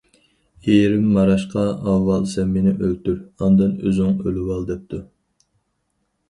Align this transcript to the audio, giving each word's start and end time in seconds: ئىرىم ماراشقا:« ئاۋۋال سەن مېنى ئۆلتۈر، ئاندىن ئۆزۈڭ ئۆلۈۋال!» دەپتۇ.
ئىرىم 0.75 1.03
ماراشقا:« 1.17 1.65
ئاۋۋال 1.91 2.25
سەن 2.31 2.49
مېنى 2.55 2.73
ئۆلتۈر، 2.87 3.21
ئاندىن 3.45 3.77
ئۆزۈڭ 3.85 4.17
ئۆلۈۋال!» 4.25 4.67
دەپتۇ. 4.73 5.03